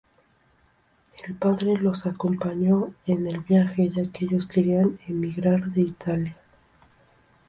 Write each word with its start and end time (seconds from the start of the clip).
El 1.27 1.35
padre 1.35 1.77
los 1.77 2.07
acompañó 2.07 2.91
en 3.05 3.27
el 3.27 3.41
viaje, 3.41 3.89
ya 3.95 4.09
que 4.11 4.25
ellos 4.25 4.47
querían 4.47 4.97
emigrar 5.07 5.63
de 5.73 5.81
Italia. 5.81 6.37